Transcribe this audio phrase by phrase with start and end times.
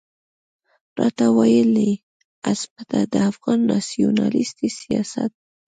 [0.97, 1.91] راته ويل يې
[2.47, 5.33] عصمته د افغان ناسيوناليستي سياست.